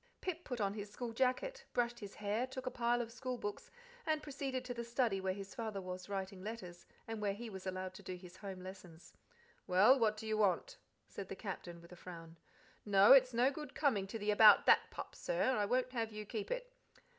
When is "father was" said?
5.53-6.09